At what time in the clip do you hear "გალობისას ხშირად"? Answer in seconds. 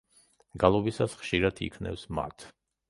0.63-1.63